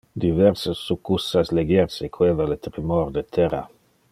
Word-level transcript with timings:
Diverse 0.21 0.71
succussas 0.79 1.51
legier 1.57 1.91
sequeva 1.97 2.47
le 2.53 2.57
tremor 2.67 3.11
de 3.19 3.25
terra. 3.39 3.63